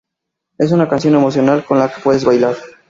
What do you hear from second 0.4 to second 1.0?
Es una